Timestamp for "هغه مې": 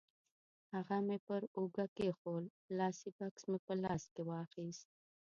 0.73-1.17